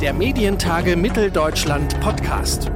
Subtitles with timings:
[0.00, 2.70] Der Medientage Mitteldeutschland Podcast.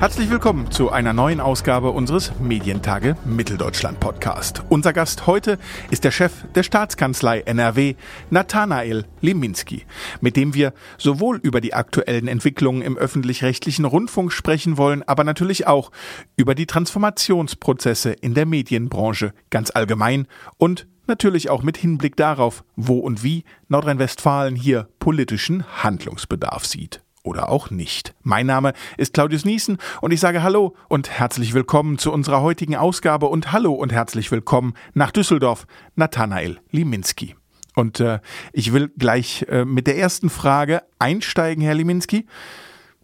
[0.00, 4.62] Herzlich willkommen zu einer neuen Ausgabe unseres Medientage Mitteldeutschland Podcast.
[4.70, 5.58] Unser Gast heute
[5.90, 7.96] ist der Chef der Staatskanzlei NRW,
[8.30, 9.84] Nathanael Leminski,
[10.22, 15.66] mit dem wir sowohl über die aktuellen Entwicklungen im öffentlich-rechtlichen Rundfunk sprechen wollen, aber natürlich
[15.66, 15.90] auch
[16.36, 22.98] über die Transformationsprozesse in der Medienbranche ganz allgemein und natürlich auch mit Hinblick darauf, wo
[22.98, 28.14] und wie Nordrhein-Westfalen hier politischen Handlungsbedarf sieht oder auch nicht.
[28.22, 32.76] Mein Name ist Claudius Niesen und ich sage Hallo und herzlich willkommen zu unserer heutigen
[32.76, 37.34] Ausgabe und Hallo und herzlich willkommen nach Düsseldorf, Nathanael Liminski.
[37.74, 38.20] Und äh,
[38.52, 42.26] ich will gleich äh, mit der ersten Frage einsteigen, Herr Liminski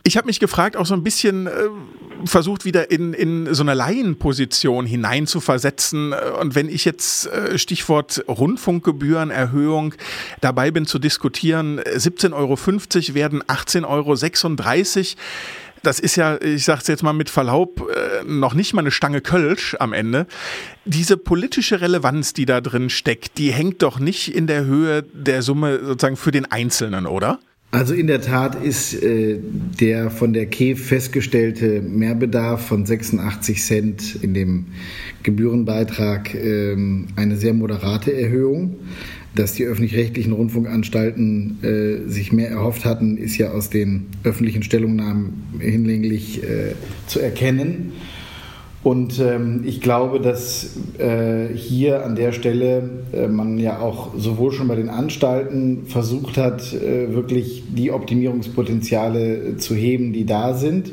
[0.03, 1.51] ich habe mich gefragt, auch so ein bisschen äh,
[2.25, 6.15] versucht, wieder in, in so eine Laienposition hinein zu versetzen.
[6.41, 9.95] Und wenn ich jetzt äh, Stichwort Rundfunkgebührenerhöhung
[10.41, 15.21] dabei bin zu diskutieren, 17,50 Euro werden 18,36 Euro.
[15.83, 18.91] Das ist ja, ich sage es jetzt mal mit Verlaub, äh, noch nicht mal eine
[18.91, 20.27] Stange Kölsch am Ende.
[20.85, 25.43] Diese politische Relevanz, die da drin steckt, die hängt doch nicht in der Höhe der
[25.43, 27.39] Summe sozusagen für den Einzelnen, oder?
[27.73, 29.39] Also in der Tat ist äh,
[29.79, 34.67] der von der KEF festgestellte Mehrbedarf von 86 Cent in dem
[35.23, 36.77] Gebührenbeitrag äh,
[37.15, 38.77] eine sehr moderate Erhöhung.
[39.37, 45.45] Dass die öffentlich-rechtlichen Rundfunkanstalten äh, sich mehr erhofft hatten, ist ja aus den öffentlichen Stellungnahmen
[45.61, 46.75] hinlänglich äh,
[47.07, 47.93] zu erkennen.
[48.83, 54.53] Und ähm, ich glaube, dass äh, hier an der Stelle äh, man ja auch sowohl
[54.53, 60.93] schon bei den Anstalten versucht hat, äh, wirklich die Optimierungspotenziale zu heben, die da sind,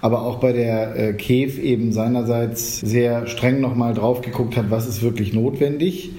[0.00, 4.86] aber auch bei der äh, KEF eben seinerseits sehr streng nochmal drauf geguckt hat, was
[4.86, 6.12] ist wirklich notwendig.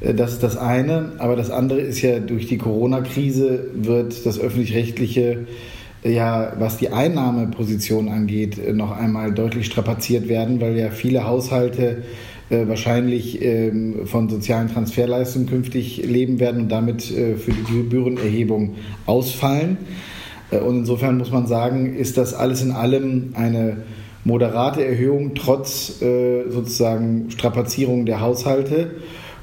[0.00, 1.12] Äh, das ist das eine.
[1.18, 5.46] Aber das andere ist ja, durch die Corona-Krise wird das öffentlich-rechtliche
[6.02, 12.02] ja, was die Einnahmeposition angeht, äh, noch einmal deutlich strapaziert werden, weil ja viele Haushalte
[12.48, 18.76] äh, wahrscheinlich ähm, von sozialen Transferleistungen künftig leben werden und damit äh, für die Gebührenerhebung
[19.06, 19.76] ausfallen.
[20.50, 23.78] Äh, und insofern muss man sagen, ist das alles in allem eine
[24.24, 28.90] moderate Erhöhung trotz äh, sozusagen Strapazierung der Haushalte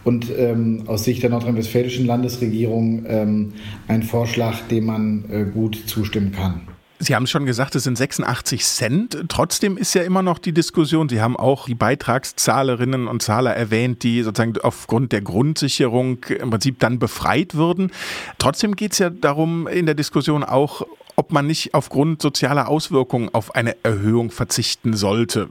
[0.03, 3.53] und ähm, aus Sicht der nordrhein-westfälischen Landesregierung ähm,
[3.88, 6.62] ein Vorschlag, dem man äh, gut zustimmen kann.
[7.00, 9.25] Sie haben es schon gesagt, es sind 86 Cent.
[9.28, 11.09] Trotzdem ist ja immer noch die Diskussion.
[11.09, 16.79] Sie haben auch die Beitragszahlerinnen und Zahler erwähnt, die sozusagen aufgrund der Grundsicherung im Prinzip
[16.79, 17.91] dann befreit würden.
[18.40, 23.29] Trotzdem geht es ja darum in der Diskussion auch, ob man nicht aufgrund sozialer Auswirkungen
[23.31, 25.50] auf eine Erhöhung verzichten sollte.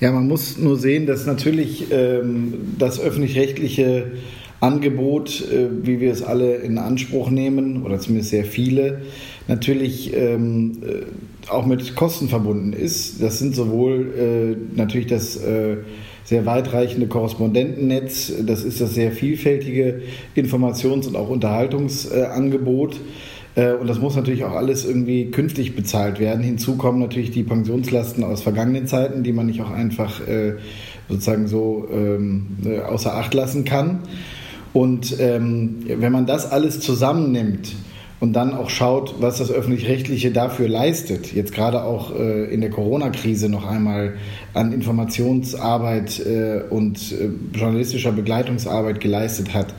[0.00, 4.12] Ja, man muss nur sehen, dass natürlich ähm, das öffentlich-rechtliche
[4.58, 9.02] Angebot, äh, wie wir es alle in Anspruch nehmen, oder zumindest sehr viele,
[9.46, 13.22] natürlich ähm, äh, auch mit Kosten verbunden ist.
[13.22, 15.76] Das sind sowohl äh, natürlich das äh,
[16.24, 20.00] sehr weitreichende Korrespondentennetz, das ist das sehr vielfältige
[20.34, 22.94] Informations- und auch Unterhaltungsangebot.
[22.94, 22.98] Äh,
[23.56, 26.42] und das muss natürlich auch alles irgendwie künftig bezahlt werden.
[26.42, 30.54] Hinzu kommen natürlich die Pensionslasten aus vergangenen Zeiten, die man nicht auch einfach äh,
[31.08, 34.00] sozusagen so ähm, äh, außer Acht lassen kann.
[34.72, 37.74] Und ähm, wenn man das alles zusammennimmt
[38.20, 42.70] und dann auch schaut, was das öffentlich-rechtliche dafür leistet, jetzt gerade auch äh, in der
[42.70, 44.14] Corona-Krise noch einmal
[44.54, 49.74] an Informationsarbeit äh, und äh, journalistischer Begleitungsarbeit geleistet hat,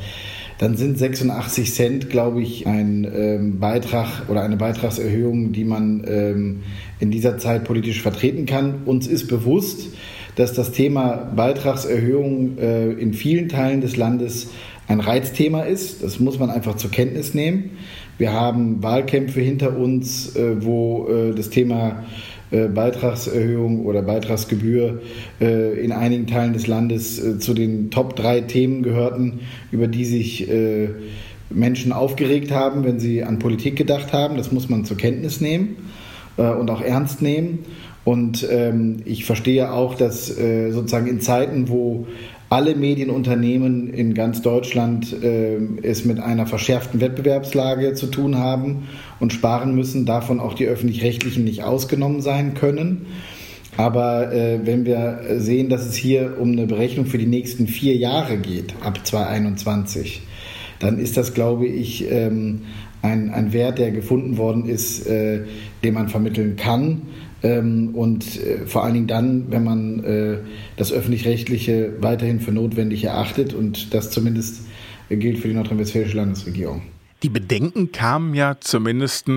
[0.61, 6.59] dann sind 86 Cent, glaube ich, ein ähm, Beitrag oder eine Beitragserhöhung, die man ähm,
[6.99, 8.83] in dieser Zeit politisch vertreten kann.
[8.85, 9.87] Uns ist bewusst,
[10.35, 14.51] dass das Thema Beitragserhöhung äh, in vielen Teilen des Landes
[14.87, 16.03] ein Reizthema ist.
[16.03, 17.71] Das muss man einfach zur Kenntnis nehmen.
[18.19, 22.03] Wir haben Wahlkämpfe hinter uns, äh, wo äh, das Thema
[22.51, 25.01] Beitragserhöhung oder Beitragsgebühr
[25.39, 29.39] äh, in einigen Teilen des Landes äh, zu den Top drei Themen gehörten,
[29.71, 30.47] über die sich
[31.49, 34.37] Menschen aufgeregt haben, wenn sie an Politik gedacht haben.
[34.37, 35.75] Das muss man zur Kenntnis nehmen
[36.37, 37.59] und auch ernst nehmen.
[38.03, 42.07] Und ähm, ich verstehe auch, dass sozusagen in Zeiten, wo
[42.51, 48.89] alle Medienunternehmen in ganz Deutschland äh, es mit einer verschärften Wettbewerbslage zu tun haben
[49.21, 53.05] und sparen müssen, davon auch die öffentlich-rechtlichen nicht ausgenommen sein können.
[53.77, 57.95] Aber äh, wenn wir sehen, dass es hier um eine Berechnung für die nächsten vier
[57.95, 60.21] Jahre geht, ab 2021,
[60.79, 62.63] dann ist das, glaube ich, ähm,
[63.01, 65.43] ein, ein Wert, der gefunden worden ist, äh,
[65.85, 67.03] den man vermitteln kann
[67.43, 70.37] und äh, vor allen Dingen dann, wenn man äh,
[70.77, 74.67] das öffentlich-rechtliche weiterhin für notwendig erachtet und das zumindest
[75.09, 76.83] gilt für die nordrhein-westfälische Landesregierung.
[77.23, 79.27] Die Bedenken kamen ja zumindest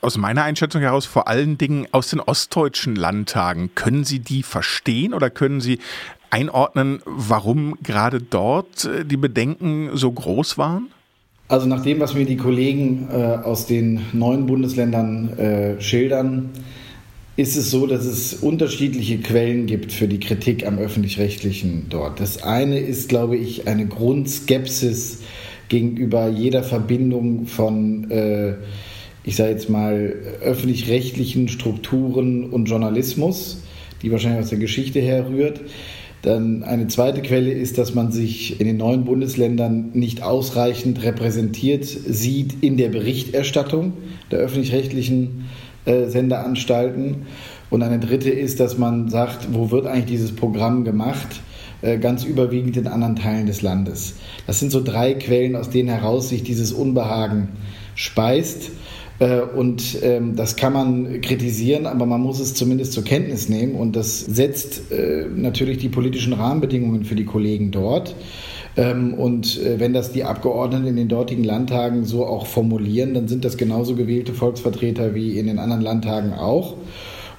[0.00, 3.70] aus meiner Einschätzung heraus vor allen Dingen aus den ostdeutschen Landtagen.
[3.76, 5.78] Können Sie die verstehen oder können Sie
[6.30, 10.88] einordnen, warum gerade dort äh, die Bedenken so groß waren?
[11.48, 16.50] Also nach dem, was mir die Kollegen äh, aus den neuen Bundesländern äh, schildern,
[17.38, 22.18] ist es so, dass es unterschiedliche Quellen gibt für die Kritik am öffentlich-rechtlichen dort.
[22.18, 25.20] Das eine ist, glaube ich, eine Grundskepsis
[25.68, 28.54] gegenüber jeder Verbindung von, äh,
[29.22, 33.62] ich sage jetzt mal, öffentlich-rechtlichen Strukturen und Journalismus,
[34.02, 35.60] die wahrscheinlich aus der Geschichte herrührt.
[36.22, 41.84] Dann eine zweite Quelle ist, dass man sich in den neuen Bundesländern nicht ausreichend repräsentiert
[41.84, 43.92] sieht in der Berichterstattung
[44.32, 45.47] der öffentlich-rechtlichen
[45.84, 47.26] Senderanstalten.
[47.70, 51.40] Und eine dritte ist, dass man sagt, wo wird eigentlich dieses Programm gemacht?
[51.80, 54.14] Äh, ganz überwiegend in anderen Teilen des Landes.
[54.48, 57.50] Das sind so drei Quellen, aus denen heraus sich dieses Unbehagen
[57.94, 58.72] speist.
[59.20, 63.76] Äh, und ähm, das kann man kritisieren, aber man muss es zumindest zur Kenntnis nehmen.
[63.76, 68.16] Und das setzt äh, natürlich die politischen Rahmenbedingungen für die Kollegen dort.
[68.78, 73.44] Ähm, und wenn das die Abgeordneten in den dortigen Landtagen so auch formulieren, dann sind
[73.44, 76.76] das genauso gewählte Volksvertreter wie in den anderen Landtagen auch.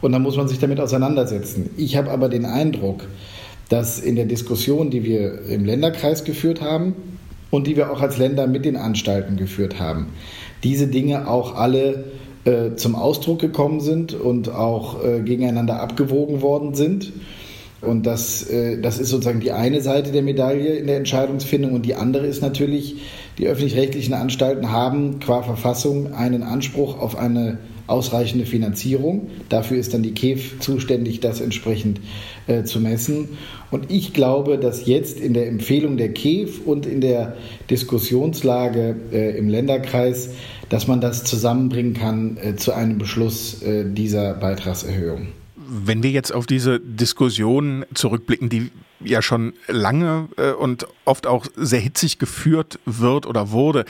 [0.02, 1.72] Und dann muss man sich damit auseinandersetzen.
[1.78, 3.08] Ich habe aber den Eindruck,
[3.70, 6.94] dass in der Diskussion, die wir im Länderkreis geführt haben
[7.52, 10.08] und die wir auch als Länder mit den Anstalten geführt haben,
[10.64, 12.06] diese Dinge auch alle
[12.46, 17.12] äh, zum Ausdruck gekommen sind und auch äh, gegeneinander abgewogen worden sind.
[17.82, 21.74] Und das, äh, das ist sozusagen die eine Seite der Medaille in der Entscheidungsfindung.
[21.74, 22.98] Und die andere ist natürlich,
[23.38, 29.30] die öffentlich-rechtlichen Anstalten haben qua Verfassung einen Anspruch auf eine ausreichende Finanzierung.
[29.48, 32.02] Dafür ist dann die KEF zuständig, das entsprechend
[32.48, 33.30] äh, zu messen.
[33.72, 37.38] Und ich glaube, dass jetzt in der Empfehlung der KEF und in der
[37.70, 40.32] Diskussionslage äh, im Länderkreis,
[40.68, 45.30] dass man das zusammenbringen kann zu einem Beschluss dieser Beitragserhöhung.
[45.72, 51.46] Wenn wir jetzt auf diese Diskussion zurückblicken, die ja schon lange äh, und oft auch
[51.56, 53.86] sehr hitzig geführt wird oder wurde,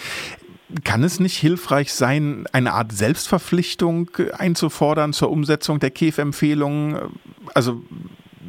[0.84, 6.98] kann es nicht hilfreich sein, eine Art Selbstverpflichtung einzufordern zur Umsetzung der KEF-Empfehlungen?
[7.56, 7.82] Also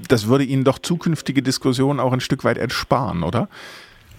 [0.09, 3.49] das würde Ihnen doch zukünftige Diskussionen auch ein Stück weit ersparen, oder?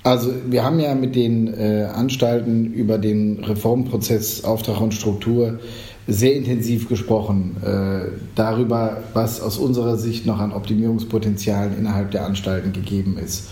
[0.04, 5.60] Also wir haben ja mit den äh, Anstalten über den Reformprozess Auftrag und Struktur
[6.08, 12.74] sehr intensiv gesprochen äh, darüber, was aus unserer Sicht noch an Optimierungspotenzialen innerhalb der Anstalten
[12.74, 13.50] gegeben ist.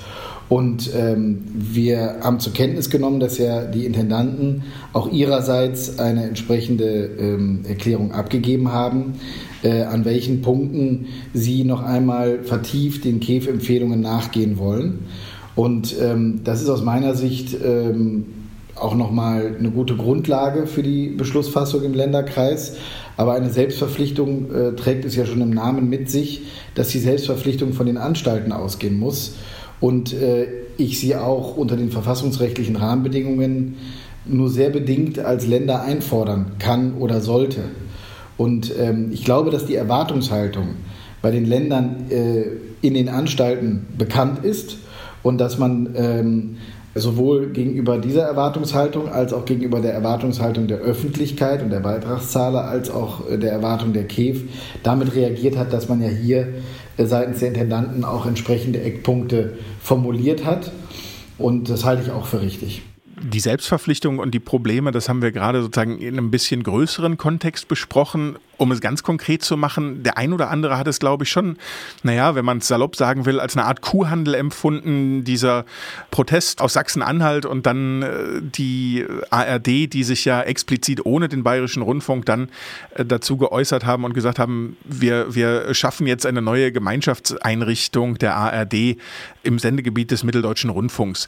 [0.49, 4.63] Und ähm, wir haben zur Kenntnis genommen, dass ja die Intendanten
[4.93, 9.13] auch ihrerseits eine entsprechende ähm, Erklärung abgegeben haben,
[9.61, 11.05] äh, an welchen Punkten
[11.35, 15.05] sie noch einmal vertieft den KEF-Empfehlungen nachgehen wollen.
[15.55, 18.25] Und ähm, das ist aus meiner Sicht ähm,
[18.75, 22.77] auch nochmal eine gute Grundlage für die Beschlussfassung im Länderkreis.
[23.17, 26.43] Aber eine Selbstverpflichtung äh, trägt es ja schon im Namen mit sich,
[26.75, 29.35] dass die Selbstverpflichtung von den Anstalten ausgehen muss
[29.79, 33.75] und äh, ich sie auch unter den verfassungsrechtlichen Rahmenbedingungen
[34.25, 37.63] nur sehr bedingt als Länder einfordern kann oder sollte.
[38.37, 40.75] Und ähm, ich glaube, dass die Erwartungshaltung
[41.21, 42.43] bei den Ländern äh,
[42.81, 44.77] in den Anstalten bekannt ist
[45.23, 46.57] und dass man ähm,
[46.95, 52.89] sowohl gegenüber dieser Erwartungshaltung als auch gegenüber der Erwartungshaltung der Öffentlichkeit und der Beitragszahler als
[52.89, 54.41] auch äh, der Erwartung der KEF
[54.83, 56.53] damit reagiert hat, dass man ja hier
[56.97, 60.71] äh, seitens der Intendanten auch entsprechende Eckpunkte formuliert hat.
[61.37, 62.81] Und das halte ich auch für richtig
[63.21, 67.67] die Selbstverpflichtung und die Probleme, das haben wir gerade sozusagen in einem bisschen größeren Kontext
[67.67, 68.37] besprochen.
[68.59, 71.57] Um es ganz konkret zu machen, der ein oder andere hat es, glaube ich, schon,
[72.03, 75.65] naja, wenn man es salopp sagen will, als eine Art Kuhhandel empfunden, dieser
[76.11, 81.81] Protest aus Sachsen-Anhalt und dann äh, die ARD, die sich ja explizit ohne den bayerischen
[81.81, 82.49] Rundfunk dann
[82.95, 88.35] äh, dazu geäußert haben und gesagt haben, wir, wir schaffen jetzt eine neue Gemeinschaftseinrichtung der
[88.35, 88.97] ARD
[89.43, 91.27] im Sendegebiet des Mitteldeutschen Rundfunks.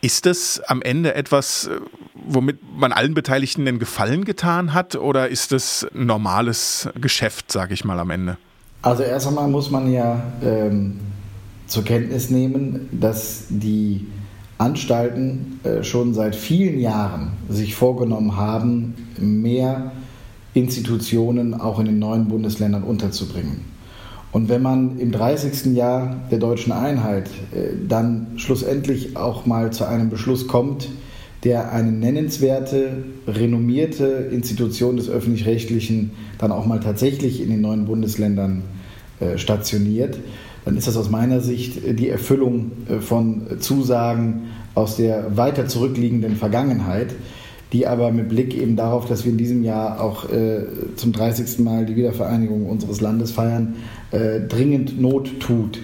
[0.00, 1.78] Ist das am Ende etwas, äh,
[2.14, 7.84] womit man allen Beteiligten den Gefallen getan hat oder ist das normales Geschäft, sage ich
[7.84, 8.36] mal am Ende?
[8.82, 10.98] Also erst einmal muss man ja ähm,
[11.66, 14.06] zur Kenntnis nehmen, dass die
[14.58, 19.92] Anstalten äh, schon seit vielen Jahren sich vorgenommen haben, mehr
[20.54, 23.64] Institutionen auch in den neuen Bundesländern unterzubringen.
[24.32, 25.74] Und wenn man im 30.
[25.76, 30.88] Jahr der deutschen Einheit äh, dann schlussendlich auch mal zu einem Beschluss kommt,
[31.44, 38.62] der eine nennenswerte, renommierte Institution des öffentlich-rechtlichen dann auch mal tatsächlich in den neuen Bundesländern
[39.20, 40.18] äh, stationiert,
[40.64, 42.70] dann ist das aus meiner Sicht die Erfüllung
[43.00, 47.08] von Zusagen aus der weiter zurückliegenden Vergangenheit,
[47.72, 50.64] die aber mit Blick eben darauf, dass wir in diesem Jahr auch äh,
[50.96, 51.58] zum 30.
[51.60, 53.76] Mal die Wiedervereinigung unseres Landes feiern,
[54.10, 55.78] äh, dringend Not tut.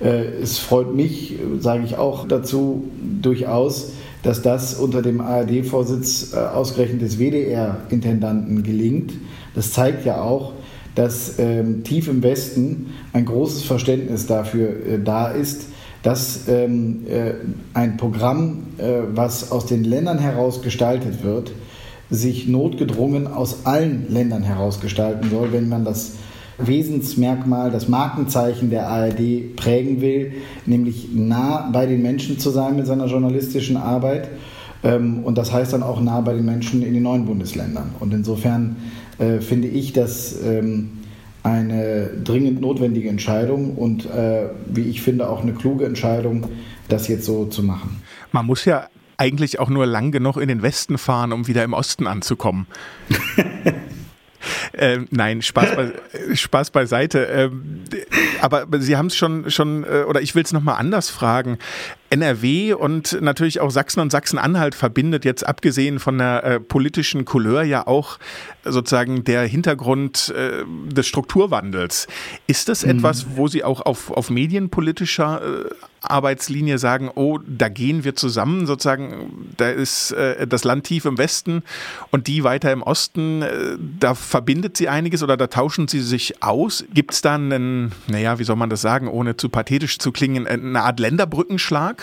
[0.00, 2.84] Äh, es freut mich, sage ich auch dazu,
[3.22, 3.92] durchaus,
[4.22, 9.14] dass das unter dem ARD-Vorsitz äh, ausgerechnet des WDR-Intendanten gelingt.
[9.54, 10.52] Das zeigt ja auch,
[10.94, 15.66] dass ähm, tief im Westen ein großes Verständnis dafür äh, da ist,
[16.02, 17.34] dass ähm, äh,
[17.74, 21.52] ein Programm, äh, was aus den Ländern heraus gestaltet wird,
[22.10, 26.12] sich notgedrungen aus allen Ländern heraus gestalten soll, wenn man das
[26.66, 30.32] Wesensmerkmal, das Markenzeichen der ARD prägen will,
[30.66, 34.28] nämlich nah bei den Menschen zu sein mit seiner journalistischen Arbeit.
[34.82, 37.90] Ähm, und das heißt dann auch nah bei den Menschen in den neuen Bundesländern.
[38.00, 38.76] Und insofern
[39.18, 40.90] äh, finde ich, dass ähm,
[41.42, 46.46] eine dringend notwendige Entscheidung und äh, wie ich finde auch eine kluge Entscheidung,
[46.88, 48.02] das jetzt so zu machen.
[48.32, 51.72] Man muss ja eigentlich auch nur lang genug in den Westen fahren, um wieder im
[51.72, 52.66] Osten anzukommen.
[54.72, 55.92] äh, nein, Spaß, bei,
[56.34, 57.28] Spaß beiseite.
[57.28, 57.50] Äh,
[58.40, 61.58] aber Sie haben es schon, schon, äh, oder ich will es nochmal anders fragen.
[62.10, 67.62] NRW und natürlich auch Sachsen und Sachsen-Anhalt verbindet jetzt abgesehen von der äh, politischen Couleur
[67.62, 68.18] ja auch
[68.64, 72.08] sozusagen der Hintergrund äh, des Strukturwandels.
[72.48, 72.98] Ist das mhm.
[72.98, 78.66] etwas, wo Sie auch auf, auf medienpolitischer äh, Arbeitslinie sagen, oh, da gehen wir zusammen,
[78.66, 81.62] sozusagen, da ist äh, das Land tief im Westen
[82.10, 86.42] und die weiter im Osten, äh, da verbindet sie einiges oder da tauschen sie sich
[86.42, 86.84] aus.
[86.92, 90.46] Gibt es da einen, naja, wie soll man das sagen, ohne zu pathetisch zu klingen,
[90.46, 91.99] eine Art Länderbrückenschlag?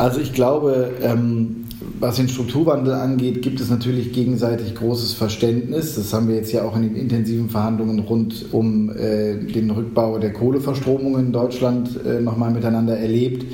[0.00, 1.66] Also ich glaube, ähm,
[1.98, 5.96] was den Strukturwandel angeht, gibt es natürlich gegenseitig großes Verständnis.
[5.96, 10.18] Das haben wir jetzt ja auch in den intensiven Verhandlungen rund um äh, den Rückbau
[10.18, 13.44] der Kohleverstromung in Deutschland äh, nochmal miteinander erlebt.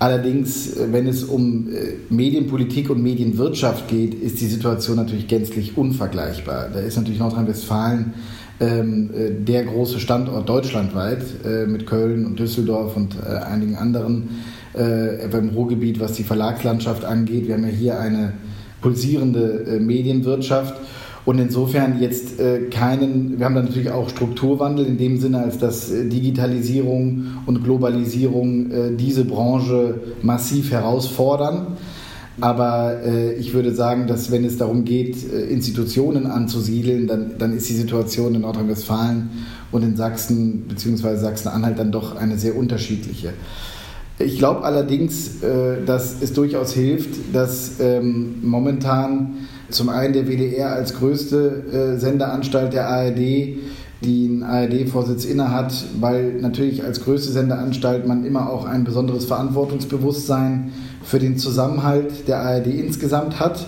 [0.00, 5.78] Allerdings, äh, wenn es um äh, Medienpolitik und Medienwirtschaft geht, ist die Situation natürlich gänzlich
[5.78, 6.70] unvergleichbar.
[6.74, 8.14] Da ist natürlich Nordrhein-Westfalen
[8.58, 14.28] ähm, äh, der große Standort deutschlandweit äh, mit Köln und Düsseldorf und einigen anderen
[14.74, 17.46] äh, beim Ruhrgebiet, was die Verlagslandschaft angeht.
[17.46, 18.32] Wir haben ja hier eine
[18.80, 20.74] pulsierende äh, Medienwirtschaft.
[21.24, 25.56] Und insofern jetzt äh, keinen, wir haben da natürlich auch Strukturwandel in dem Sinne, als
[25.56, 31.78] dass äh, Digitalisierung und Globalisierung äh, diese Branche massiv herausfordern.
[32.40, 37.56] Aber äh, ich würde sagen, dass wenn es darum geht, äh, Institutionen anzusiedeln, dann, dann
[37.56, 39.30] ist die Situation in Nordrhein-Westfalen
[39.72, 41.16] und in Sachsen bzw.
[41.16, 43.32] Sachsen-Anhalt dann doch eine sehr unterschiedliche.
[44.18, 49.34] Ich glaube allerdings, äh, dass es durchaus hilft, dass ähm, momentan
[49.70, 53.58] zum einen der WDR als größte äh, Sendeanstalt der ARD
[54.04, 61.18] einen ARD-Vorsitz innehat, weil natürlich als größte Sendeanstalt man immer auch ein besonderes Verantwortungsbewusstsein für
[61.18, 63.66] den Zusammenhalt der ARD insgesamt hat.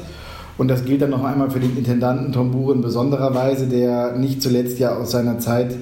[0.59, 4.17] Und das gilt dann noch einmal für den Intendanten Tom Buhr in besonderer Weise, der
[4.17, 5.75] nicht zuletzt ja aus seiner Zeit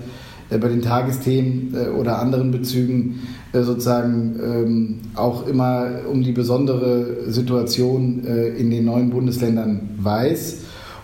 [0.51, 3.21] äh, bei den Tagesthemen äh, oder anderen Bezügen
[3.63, 10.57] sozusagen ähm, auch immer um die besondere Situation in den neuen Bundesländern weiß.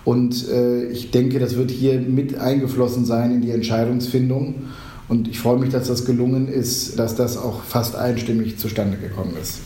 [0.04, 0.46] Und
[0.90, 4.54] ich denke, das wird hier mit eingeflossen sein in die Entscheidungsfindung.
[5.08, 9.34] Und ich freue mich, dass das gelungen ist, dass das auch fast einstimmig zustande gekommen
[9.40, 9.60] ist.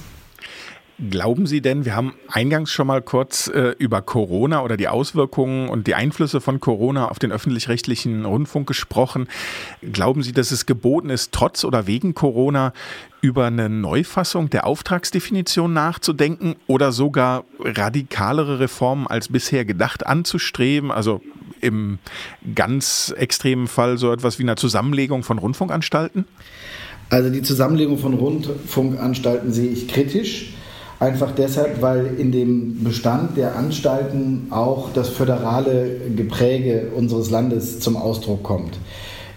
[1.10, 5.68] Glauben Sie denn, wir haben eingangs schon mal kurz äh, über Corona oder die Auswirkungen
[5.68, 9.26] und die Einflüsse von Corona auf den öffentlich-rechtlichen Rundfunk gesprochen.
[9.92, 12.72] Glauben Sie, dass es geboten ist, trotz oder wegen Corona
[13.20, 20.92] über eine Neufassung der Auftragsdefinition nachzudenken oder sogar radikalere Reformen als bisher gedacht anzustreben?
[20.92, 21.22] Also
[21.60, 21.98] im
[22.54, 26.24] ganz extremen Fall so etwas wie eine Zusammenlegung von Rundfunkanstalten?
[27.10, 30.54] Also die Zusammenlegung von Rundfunkanstalten sehe ich kritisch.
[31.00, 37.96] Einfach deshalb, weil in dem Bestand der Anstalten auch das föderale Gepräge unseres Landes zum
[37.96, 38.78] Ausdruck kommt.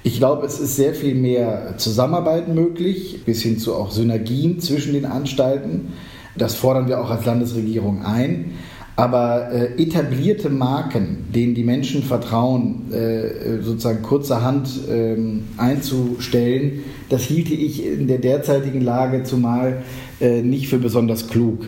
[0.04, 4.94] Ich glaube, es ist sehr viel mehr Zusammenarbeit möglich, bis hin zu auch Synergien zwischen
[4.94, 5.94] den Anstalten.
[6.38, 8.54] Das fordern wir auch als Landesregierung ein.
[8.96, 15.16] Aber äh, etablierte Marken, denen die Menschen vertrauen, äh, sozusagen kurzerhand äh,
[15.58, 19.84] einzustellen, das hielte ich in der derzeitigen Lage zumal
[20.20, 21.68] äh, nicht für besonders klug.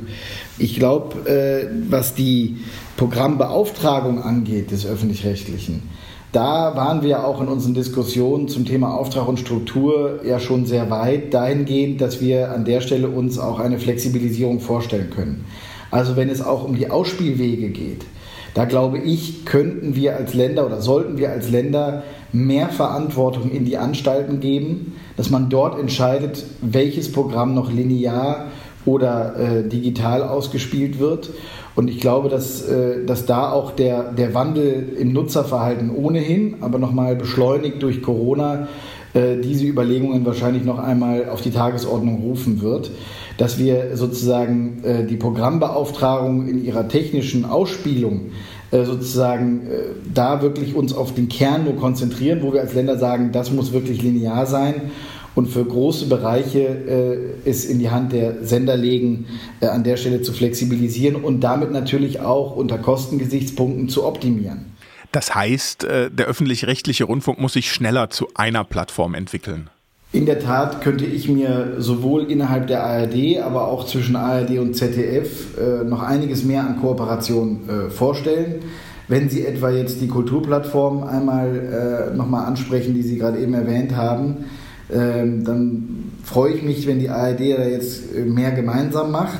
[0.57, 2.57] Ich glaube, äh, was die
[2.97, 5.83] Programmbeauftragung angeht des öffentlich-rechtlichen,
[6.31, 10.89] da waren wir auch in unseren Diskussionen zum Thema Auftrag und Struktur ja schon sehr
[10.91, 15.45] weit dahingehend, dass wir an der Stelle uns auch eine Flexibilisierung vorstellen können.
[15.89, 18.05] Also wenn es auch um die Ausspielwege geht,
[18.53, 23.65] Da glaube ich, könnten wir als Länder oder sollten wir als Länder mehr Verantwortung in
[23.65, 28.45] die Anstalten geben, dass man dort entscheidet, welches Programm noch linear
[28.85, 31.29] oder äh, digital ausgespielt wird.
[31.75, 36.79] Und ich glaube, dass, äh, dass da auch der, der Wandel im Nutzerverhalten ohnehin, aber
[36.79, 38.69] nochmal beschleunigt durch Corona,
[39.13, 42.89] äh, diese Überlegungen wahrscheinlich noch einmal auf die Tagesordnung rufen wird,
[43.35, 48.31] dass wir sozusagen äh, die Programmbeauftragung in ihrer technischen Ausspielung
[48.71, 49.77] sozusagen äh,
[50.13, 53.73] da wirklich uns auf den Kern nur konzentrieren, wo wir als Länder sagen, das muss
[53.73, 54.91] wirklich linear sein
[55.35, 56.59] und für große Bereiche
[57.45, 59.25] äh, es in die Hand der Sender legen,
[59.61, 64.65] äh, an der Stelle zu flexibilisieren und damit natürlich auch unter Kostengesichtspunkten zu optimieren.
[65.11, 69.69] Das heißt, äh, der öffentlich-rechtliche Rundfunk muss sich schneller zu einer Plattform entwickeln.
[70.11, 74.75] In der Tat könnte ich mir sowohl innerhalb der ARD, aber auch zwischen ARD und
[74.75, 78.55] ZDF äh, noch einiges mehr an Kooperation äh, vorstellen.
[79.07, 83.95] Wenn Sie etwa jetzt die Kulturplattform einmal äh, nochmal ansprechen, die Sie gerade eben erwähnt
[83.95, 84.45] haben,
[84.91, 89.39] ähm, dann freue ich mich, wenn die ARD da jetzt mehr gemeinsam macht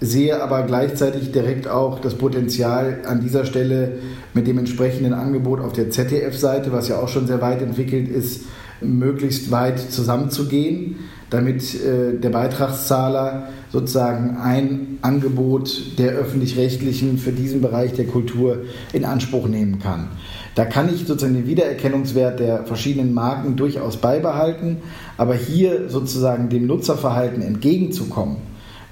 [0.00, 3.98] sehe aber gleichzeitig direkt auch das Potenzial an dieser Stelle
[4.32, 8.44] mit dem entsprechenden Angebot auf der ZDF-Seite, was ja auch schon sehr weit entwickelt ist,
[8.80, 10.96] möglichst weit zusammenzugehen,
[11.30, 19.04] damit äh, der Beitragszahler sozusagen ein Angebot der öffentlich-rechtlichen für diesen Bereich der Kultur in
[19.04, 20.08] Anspruch nehmen kann.
[20.56, 24.78] Da kann ich sozusagen den Wiedererkennungswert der verschiedenen Marken durchaus beibehalten,
[25.16, 28.36] aber hier sozusagen dem Nutzerverhalten entgegenzukommen,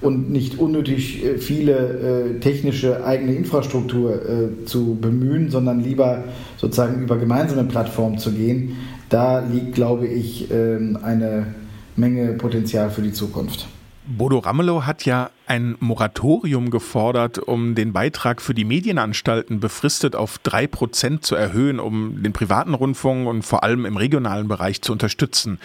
[0.01, 6.23] und nicht unnötig äh, viele äh, technische eigene Infrastruktur äh, zu bemühen, sondern lieber
[6.57, 8.77] sozusagen über gemeinsame Plattformen zu gehen.
[9.09, 11.55] Da liegt, glaube ich, ähm, eine
[11.95, 13.67] Menge Potenzial für die Zukunft.
[14.05, 20.39] Bodo Ramelow hat ja ein Moratorium gefordert, um den Beitrag für die Medienanstalten befristet auf
[20.39, 24.93] drei Prozent zu erhöhen, um den privaten Rundfunk und vor allem im regionalen Bereich zu
[24.93, 25.59] unterstützen.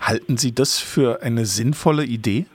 [0.00, 2.46] Halten Sie das für eine sinnvolle Idee?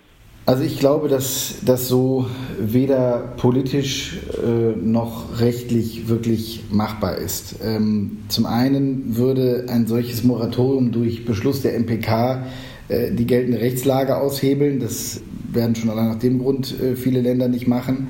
[0.46, 2.28] Also ich glaube, dass das so
[2.60, 7.56] weder politisch äh, noch rechtlich wirklich machbar ist.
[7.64, 12.46] Ähm, zum einen würde ein solches Moratorium durch Beschluss der MPK
[12.90, 14.82] äh, die geltende Rechtslage aushebeln.
[14.82, 18.10] Das werden schon allein nach dem Grund äh, viele Länder nicht machen.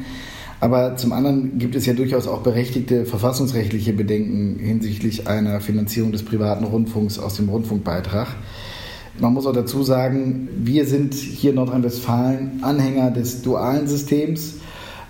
[0.59, 6.23] Aber zum anderen gibt es ja durchaus auch berechtigte verfassungsrechtliche Bedenken hinsichtlich einer Finanzierung des
[6.23, 8.29] privaten Rundfunks aus dem Rundfunkbeitrag.
[9.19, 14.55] Man muss auch dazu sagen, wir sind hier in Nordrhein-Westfalen Anhänger des dualen Systems,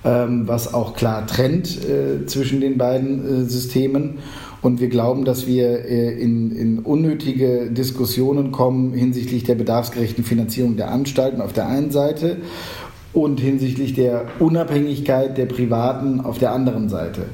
[0.03, 4.19] ähm, was auch klar trennt äh, zwischen den beiden äh, Systemen.
[4.61, 10.75] Und wir glauben, dass wir äh, in, in unnötige Diskussionen kommen hinsichtlich der bedarfsgerechten Finanzierung
[10.75, 12.37] der Anstalten auf der einen Seite
[13.13, 17.25] und hinsichtlich der Unabhängigkeit der Privaten auf der anderen Seite.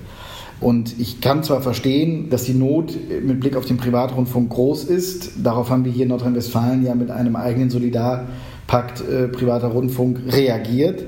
[0.61, 2.93] Und ich kann zwar verstehen, dass die Not
[3.23, 5.31] mit Blick auf den Privatrundfunk groß ist.
[5.41, 11.03] Darauf haben wir hier in Nordrhein-Westfalen ja mit einem eigenen Solidarpakt äh, privater Rundfunk reagiert.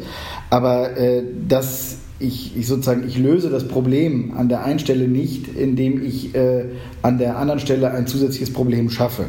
[0.50, 5.48] Aber äh, das ich, ich, sozusagen, ich löse das Problem an der einen Stelle nicht,
[5.56, 6.66] indem ich äh,
[7.02, 9.26] an der anderen Stelle ein zusätzliches Problem schaffe.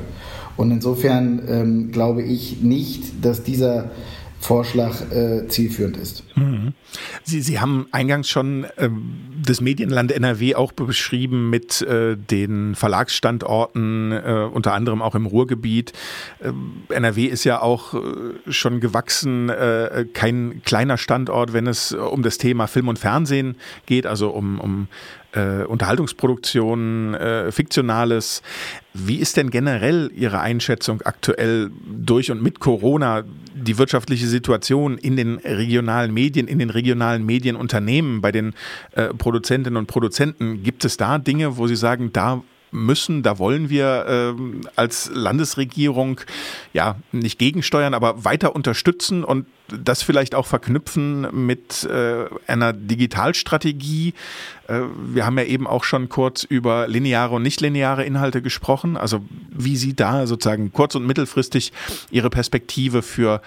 [0.57, 3.91] Und insofern ähm, glaube ich nicht, dass dieser
[4.43, 6.25] Vorschlag äh, zielführend ist.
[6.37, 6.75] Mhm.
[7.23, 8.91] Sie, Sie haben eingangs schon äh,
[9.45, 15.93] das Medienland NRW auch beschrieben mit äh, den Verlagsstandorten, äh, unter anderem auch im Ruhrgebiet.
[16.41, 16.53] Äh,
[16.93, 17.99] NRW ist ja auch äh,
[18.51, 24.07] schon gewachsen, äh, kein kleiner Standort, wenn es um das Thema Film und Fernsehen geht,
[24.07, 24.89] also um, um
[25.33, 28.43] äh, Unterhaltungsproduktionen, äh, Fiktionales.
[28.95, 33.25] Wie ist denn generell Ihre Einschätzung aktuell durch und mit Corona
[33.63, 38.55] die wirtschaftliche Situation in den regionalen Medien, in den regionalen Medienunternehmen, bei den
[38.93, 40.63] äh, Produzentinnen und Produzenten?
[40.63, 42.43] Gibt es da Dinge, wo Sie sagen, da
[42.73, 46.21] müssen, da wollen wir äh, als Landesregierung
[46.73, 54.15] ja nicht gegensteuern, aber weiter unterstützen und das vielleicht auch verknüpfen mit äh, einer Digitalstrategie.
[54.69, 58.97] Äh, wir haben ja eben auch schon kurz über lineare und nichtlineare Inhalte gesprochen.
[58.97, 61.73] Also wie sieht da sozusagen kurz- und mittelfristig
[62.11, 63.43] Ihre Perspektive für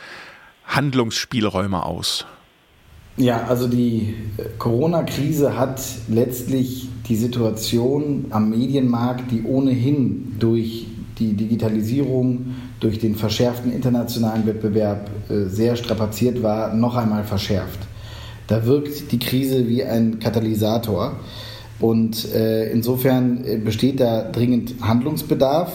[0.66, 2.26] Handlungsspielräume aus?
[3.18, 11.34] Ja, also die äh, Corona-Krise hat letztlich die Situation am Medienmarkt, die ohnehin durch die
[11.34, 17.80] Digitalisierung, durch den verschärften internationalen Wettbewerb äh, sehr strapaziert war, noch einmal verschärft.
[18.48, 21.14] Da wirkt die Krise wie ein Katalysator
[21.80, 25.72] und äh, insofern besteht da dringend Handlungsbedarf.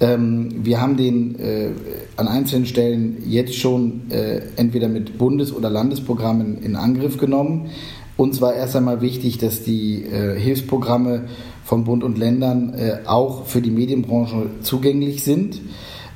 [0.00, 1.70] Ähm, wir haben den äh,
[2.16, 7.70] an einzelnen Stellen jetzt schon äh, entweder mit Bundes- oder Landesprogrammen in Angriff genommen.
[8.16, 11.24] Uns war erst einmal wichtig, dass die äh, Hilfsprogramme
[11.64, 15.60] von Bund und Ländern äh, auch für die Medienbranche zugänglich sind.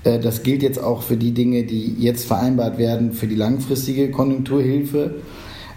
[0.04, 4.10] Äh, das gilt jetzt auch für die Dinge, die jetzt vereinbart werden für die langfristige
[4.10, 5.16] Konjunkturhilfe.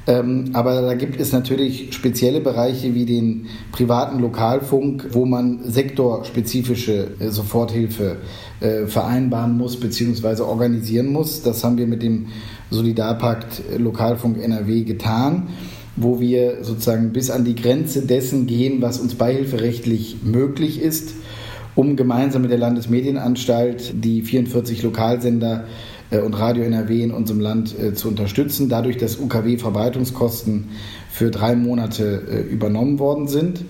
[0.07, 7.09] Ähm, aber da gibt es natürlich spezielle Bereiche wie den privaten Lokalfunk, wo man sektorspezifische
[7.19, 8.17] äh, Soforthilfe
[8.61, 10.43] äh, vereinbaren muss bzw.
[10.43, 11.43] organisieren muss.
[11.43, 12.27] Das haben wir mit dem
[12.71, 15.47] Solidarpakt Lokalfunk NRW getan
[15.99, 21.15] wo wir sozusagen bis an die Grenze dessen gehen, was uns beihilferechtlich möglich ist
[21.77, 27.77] um gemeinsam mit der Landesmedienanstalt die 44 Lokalsender äh, und Radio NRW in unserem Land
[27.77, 30.69] äh, zu unterstützen, dadurch, dass UKW-Verwaltungskosten
[31.09, 33.65] für drei Monate äh, übernommen worden sind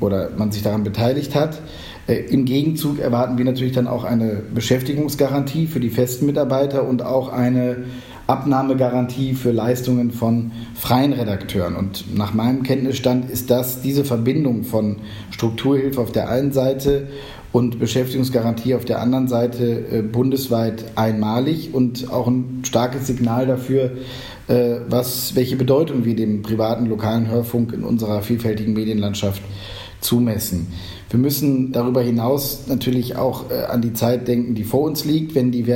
[0.00, 1.60] oder man sich daran beteiligt hat.
[2.06, 7.32] Im Gegenzug erwarten wir natürlich dann auch eine Beschäftigungsgarantie für die festen Mitarbeiter und auch
[7.32, 7.84] eine
[8.26, 11.76] Abnahmegarantie für Leistungen von freien Redakteuren.
[11.76, 14.96] Und nach meinem Kenntnisstand ist das diese Verbindung von
[15.30, 17.08] Strukturhilfe auf der einen Seite
[17.52, 23.92] und Beschäftigungsgarantie auf der anderen Seite äh, bundesweit einmalig und auch ein starkes Signal dafür,
[24.48, 29.40] äh, was, welche Bedeutung wir dem privaten lokalen Hörfunk in unserer vielfältigen Medienlandschaft
[30.00, 30.66] zumessen.
[31.08, 35.34] Wir müssen darüber hinaus natürlich auch äh, an die Zeit denken, die vor uns liegt,
[35.34, 35.66] wenn die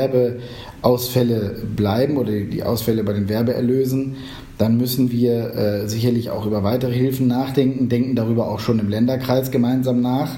[0.83, 4.17] Werbeausfälle bleiben oder die Ausfälle bei den Werbeerlösen.
[4.59, 8.89] Dann müssen wir äh, sicherlich auch über weitere Hilfen nachdenken, denken darüber auch schon im
[8.89, 10.37] Länderkreis gemeinsam nach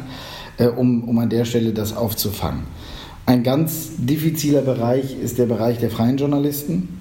[0.59, 2.63] äh, um, um an der Stelle das aufzufangen.
[3.27, 7.01] Ein ganz diffiziler Bereich ist der Bereich der freien Journalisten.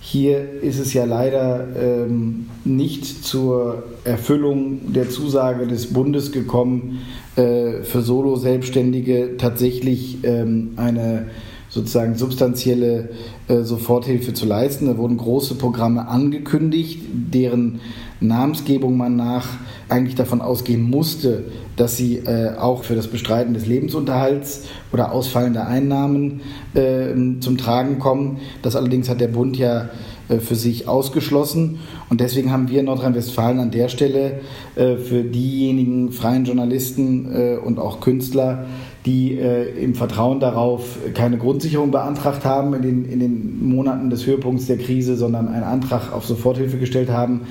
[0.00, 7.00] Hier ist es ja leider ähm, nicht zur Erfüllung der Zusage des Bundes gekommen,
[7.36, 11.26] äh, für Solo-Selbstständige tatsächlich ähm, eine
[11.68, 13.10] sozusagen substanzielle
[13.48, 14.86] äh, Soforthilfe zu leisten.
[14.86, 17.80] Da wurden große Programme angekündigt, deren
[18.20, 19.46] Namensgebung man nach
[19.88, 21.44] eigentlich davon ausgehen musste,
[21.76, 26.40] dass sie äh, auch für das Bestreiten des Lebensunterhalts oder ausfallender Einnahmen
[26.74, 28.38] äh, zum Tragen kommen.
[28.62, 29.88] Das allerdings hat der Bund ja
[30.28, 31.78] äh, für sich ausgeschlossen.
[32.10, 34.40] Und deswegen haben wir in Nordrhein-Westfalen an der Stelle
[34.74, 38.64] für diejenigen freien Journalisten und auch Künstler,
[39.08, 44.66] die im Vertrauen darauf keine Grundsicherung beantragt haben in den, in den Monaten des Höhepunkts
[44.66, 47.42] der Krise, sondern einen Antrag auf Soforthilfe gestellt haben,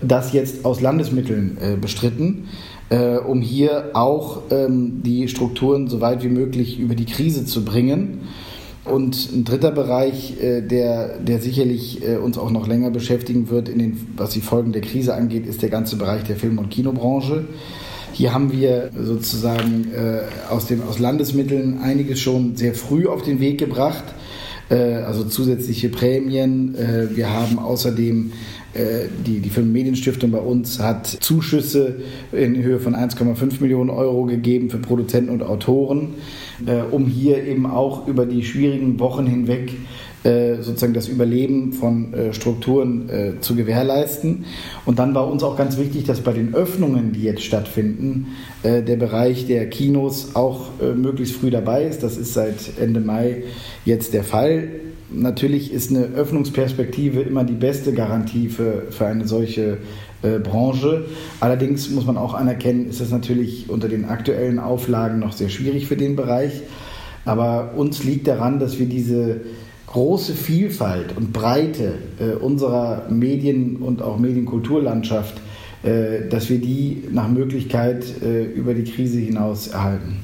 [0.00, 2.48] das jetzt aus Landesmitteln bestritten
[2.88, 7.64] äh, um hier auch ähm, die Strukturen so weit wie möglich über die Krise zu
[7.64, 8.20] bringen.
[8.84, 13.68] Und ein dritter Bereich, äh, der, der sicherlich äh, uns auch noch länger beschäftigen wird,
[13.68, 16.70] in den, was die Folgen der Krise angeht, ist der ganze Bereich der Film- und
[16.70, 17.46] Kinobranche.
[18.16, 23.40] Hier haben wir sozusagen äh, aus, dem, aus Landesmitteln einiges schon sehr früh auf den
[23.40, 24.04] Weg gebracht,
[24.70, 26.74] äh, also zusätzliche Prämien.
[26.76, 28.32] Äh, wir haben außerdem
[28.72, 31.96] äh, die, die Filmmedienstiftung bei uns hat Zuschüsse
[32.32, 36.14] in Höhe von 1,5 Millionen Euro gegeben für Produzenten und Autoren,
[36.64, 39.74] äh, um hier eben auch über die schwierigen Wochen hinweg
[40.60, 44.44] sozusagen das Überleben von Strukturen zu gewährleisten.
[44.84, 48.28] Und dann war uns auch ganz wichtig, dass bei den Öffnungen, die jetzt stattfinden,
[48.64, 52.02] der Bereich der Kinos auch möglichst früh dabei ist.
[52.02, 53.44] Das ist seit Ende Mai
[53.84, 54.68] jetzt der Fall
[55.10, 59.78] natürlich ist eine Öffnungsperspektive immer die beste Garantie für, für eine solche
[60.22, 61.06] äh, Branche.
[61.40, 65.86] Allerdings muss man auch anerkennen, ist es natürlich unter den aktuellen Auflagen noch sehr schwierig
[65.86, 66.62] für den Bereich.
[67.24, 69.40] Aber uns liegt daran, dass wir diese
[69.96, 75.40] große Vielfalt und Breite äh, unserer Medien- und auch Medienkulturlandschaft,
[75.84, 80.18] äh, dass wir die nach Möglichkeit äh, über die Krise hinaus erhalten.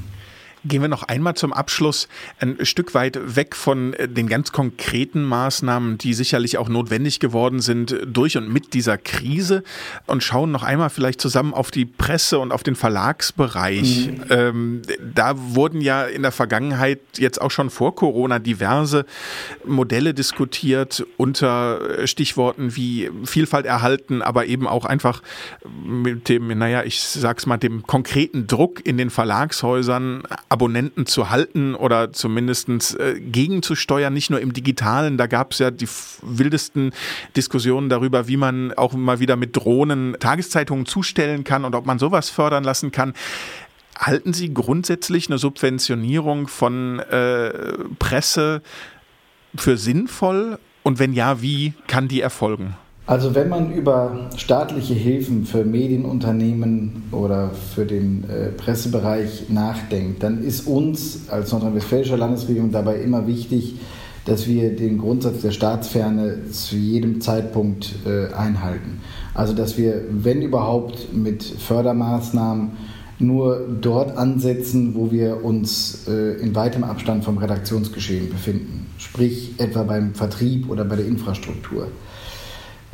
[0.65, 2.07] Gehen wir noch einmal zum Abschluss
[2.39, 7.59] ein Stück weit weg von äh, den ganz konkreten Maßnahmen, die sicherlich auch notwendig geworden
[7.59, 9.63] sind durch und mit dieser Krise
[10.07, 14.07] und schauen noch einmal vielleicht zusammen auf die Presse und auf den Verlagsbereich.
[14.07, 14.23] Mhm.
[14.29, 14.81] Ähm,
[15.13, 19.05] da wurden ja in der Vergangenheit jetzt auch schon vor Corona diverse
[19.65, 25.21] Modelle diskutiert unter äh, Stichworten wie Vielfalt erhalten, aber eben auch einfach
[25.83, 31.73] mit dem, naja, ich sag's mal, dem konkreten Druck in den Verlagshäusern Abonnenten zu halten
[31.73, 35.17] oder zumindest äh, gegenzusteuern, nicht nur im digitalen.
[35.17, 35.87] Da gab es ja die
[36.21, 36.91] wildesten
[37.35, 41.97] Diskussionen darüber, wie man auch mal wieder mit Drohnen Tageszeitungen zustellen kann und ob man
[41.97, 43.13] sowas fördern lassen kann.
[43.97, 47.51] Halten Sie grundsätzlich eine Subventionierung von äh,
[47.97, 48.61] Presse
[49.55, 50.59] für sinnvoll?
[50.83, 52.75] Und wenn ja, wie kann die erfolgen?
[53.05, 60.41] Also wenn man über staatliche Hilfen für Medienunternehmen oder für den äh, Pressebereich nachdenkt, dann
[60.41, 63.75] ist uns als nordrhein-westfälischer Landesregierung dabei immer wichtig,
[64.25, 69.01] dass wir den Grundsatz der Staatsferne zu jedem Zeitpunkt äh, einhalten.
[69.33, 72.71] Also dass wir, wenn überhaupt, mit Fördermaßnahmen
[73.19, 79.83] nur dort ansetzen, wo wir uns äh, in weitem Abstand vom Redaktionsgeschehen befinden, sprich etwa
[79.83, 81.87] beim Vertrieb oder bei der Infrastruktur.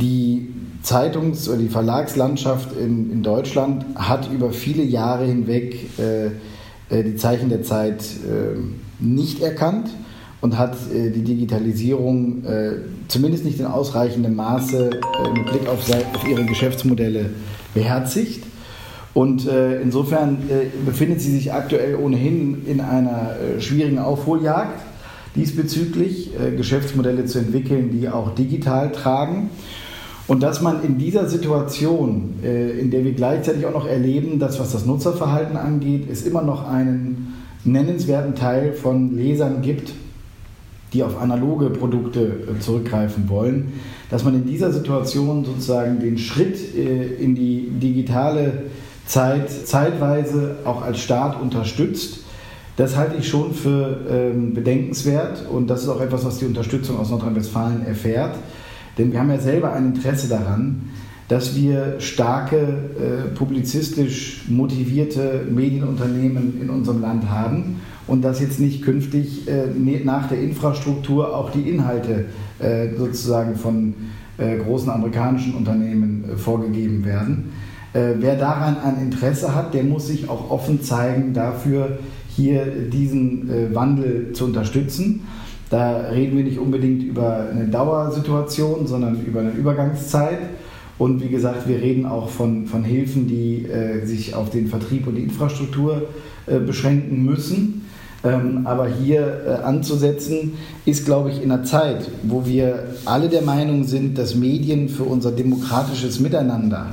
[0.01, 0.47] Die
[0.81, 6.27] Zeitungs- oder die Verlagslandschaft in, in Deutschland hat über viele Jahre hinweg äh,
[6.89, 8.57] äh die Zeichen der Zeit äh,
[8.99, 9.89] nicht erkannt
[10.41, 12.71] und hat äh, die Digitalisierung äh,
[13.07, 17.31] zumindest nicht in ausreichendem Maße äh, mit Blick auf, auf, ihre Geschäftsmodelle
[17.73, 18.43] beherzigt.
[19.15, 20.38] Und insofern
[20.85, 24.79] befindet sie sich aktuell ohnehin in einer schwierigen Aufholjagd
[25.35, 29.49] diesbezüglich, Geschäftsmodelle zu entwickeln, die auch digital tragen.
[30.29, 34.71] Und dass man in dieser Situation, in der wir gleichzeitig auch noch erleben, dass was
[34.71, 39.91] das Nutzerverhalten angeht, es immer noch einen nennenswerten Teil von Lesern gibt,
[40.93, 43.73] die auf analoge Produkte äh, zurückgreifen wollen,
[44.09, 48.63] dass man in dieser Situation sozusagen den Schritt äh, in die digitale
[49.05, 52.21] Zeit zeitweise auch als Staat unterstützt.
[52.75, 56.97] Das halte ich schon für ähm, bedenkenswert und das ist auch etwas, was die Unterstützung
[56.97, 58.35] aus Nordrhein-Westfalen erfährt.
[58.97, 60.89] Denn wir haben ja selber ein Interesse daran,
[61.28, 68.82] dass wir starke, äh, publizistisch motivierte Medienunternehmen in unserem Land haben und dass jetzt nicht
[68.82, 72.25] künftig äh, ne, nach der Infrastruktur auch die Inhalte
[72.58, 73.93] äh, sozusagen von
[74.39, 77.52] äh, großen amerikanischen Unternehmen äh, vorgegeben werden.
[77.91, 81.99] Äh, wer daran ein Interesse hat, der muss sich auch offen zeigen, dafür
[82.30, 85.23] hier diesen Wandel zu unterstützen.
[85.69, 90.39] Da reden wir nicht unbedingt über eine Dauersituation, sondern über eine Übergangszeit.
[90.97, 95.08] Und wie gesagt, wir reden auch von, von Hilfen, die äh, sich auf den Vertrieb
[95.08, 96.10] und die Infrastruktur
[96.45, 97.86] äh, beschränken müssen.
[98.21, 103.43] Ähm, aber hier äh, anzusetzen, ist, glaube ich, in einer Zeit, wo wir alle der
[103.43, 106.88] Meinung sind, dass Medien für unser demokratisches Miteinander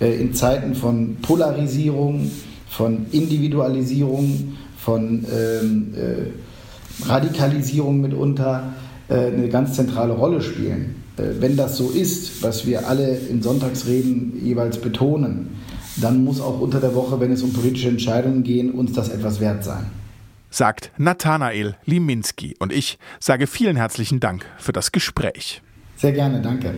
[0.00, 2.30] äh, in Zeiten von Polarisierung,
[2.68, 6.49] von Individualisierung, von ähm, äh,
[7.06, 8.72] Radikalisierung mitunter
[9.08, 10.96] äh, eine ganz zentrale Rolle spielen.
[11.16, 15.56] Äh, wenn das so ist, was wir alle in Sonntagsreden jeweils betonen,
[15.96, 19.40] dann muss auch unter der Woche, wenn es um politische Entscheidungen geht, uns das etwas
[19.40, 19.86] wert sein
[20.50, 22.56] sagt Nathanael Liminski.
[22.58, 25.62] Und ich sage vielen herzlichen Dank für das Gespräch.
[25.96, 26.74] Sehr gerne, danke.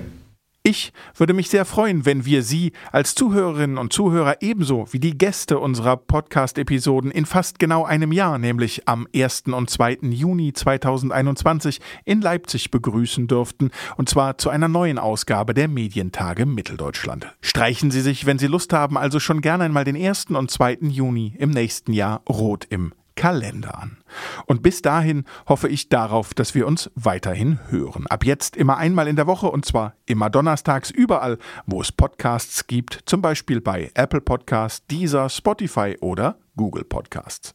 [0.64, 5.18] Ich würde mich sehr freuen, wenn wir Sie als Zuhörerinnen und Zuhörer ebenso wie die
[5.18, 9.46] Gäste unserer Podcast-Episoden in fast genau einem Jahr, nämlich am 1.
[9.46, 9.98] und 2.
[10.02, 17.34] Juni 2021 in Leipzig begrüßen dürften, und zwar zu einer neuen Ausgabe der Medientage Mitteldeutschland.
[17.40, 20.26] Streichen Sie sich, wenn Sie Lust haben, also schon gerne einmal den 1.
[20.26, 20.78] und 2.
[20.82, 23.98] Juni im nächsten Jahr rot im Kalender an.
[24.46, 28.06] Und bis dahin hoffe ich darauf, dass wir uns weiterhin hören.
[28.06, 32.66] Ab jetzt immer einmal in der Woche und zwar immer donnerstags überall, wo es Podcasts
[32.66, 37.54] gibt, zum Beispiel bei Apple Podcasts, Deezer, Spotify oder Google Podcasts.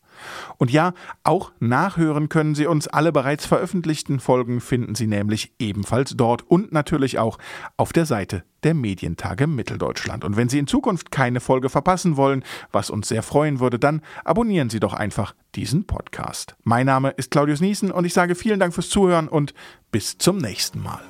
[0.58, 2.88] Und ja, auch nachhören können Sie uns.
[2.88, 7.38] Alle bereits veröffentlichten Folgen finden Sie nämlich ebenfalls dort und natürlich auch
[7.77, 10.23] auf der Seite der Medientage Mitteldeutschland.
[10.23, 14.01] Und wenn Sie in Zukunft keine Folge verpassen wollen, was uns sehr freuen würde, dann
[14.25, 16.56] abonnieren Sie doch einfach diesen Podcast.
[16.63, 19.53] Mein Name ist Claudius Niesen und ich sage vielen Dank fürs Zuhören und
[19.91, 21.01] bis zum nächsten Mal.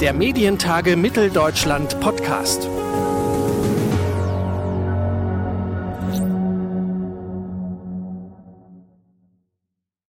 [0.00, 2.68] Der Medientage Mitteldeutschland Podcast.